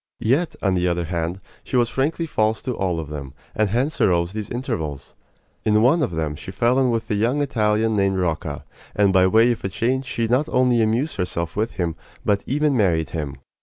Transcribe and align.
Yet, 0.23 0.55
on 0.63 0.73
the 0.73 0.87
other 0.87 1.03
hand, 1.05 1.39
she 1.63 1.75
was 1.75 1.87
frankly 1.87 2.25
false 2.25 2.63
to 2.63 2.75
all 2.75 2.99
of 2.99 3.09
them, 3.09 3.35
and 3.53 3.69
hence 3.69 4.01
arose 4.01 4.33
these 4.33 4.49
intervals. 4.49 5.13
In 5.63 5.83
one 5.83 6.01
of 6.01 6.09
them 6.09 6.35
she 6.35 6.49
fell 6.49 6.79
in 6.79 6.89
with 6.89 7.07
a 7.11 7.13
young 7.13 7.39
Italian 7.39 7.95
named 7.97 8.17
Rocca, 8.17 8.65
and 8.95 9.13
by 9.13 9.27
way 9.27 9.51
of 9.51 9.63
a 9.63 9.69
change 9.69 10.05
she 10.07 10.27
not 10.27 10.49
only 10.49 10.81
amused 10.81 11.17
herself 11.17 11.55
with 11.55 11.73
him, 11.73 11.95
but 12.25 12.41
even 12.47 12.75
married 12.75 13.11
him. 13.11 13.35